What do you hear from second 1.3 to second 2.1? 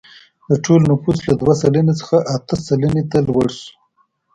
دوه سلنې